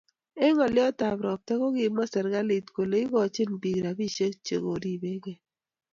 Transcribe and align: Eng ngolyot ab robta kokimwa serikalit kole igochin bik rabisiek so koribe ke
Eng 0.43 0.53
ngolyot 0.57 0.99
ab 1.07 1.17
robta 1.25 1.53
kokimwa 1.59 2.03
serikalit 2.13 2.65
kole 2.75 2.97
igochin 3.05 3.51
bik 3.61 3.77
rabisiek 3.85 4.33
so 4.47 4.55
koribe 4.63 5.11
ke 5.23 5.33